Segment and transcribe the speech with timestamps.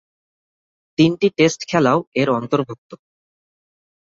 [0.99, 2.91] তিনটি টেস্ট খেলাও এর অন্তর্ভুক্ত।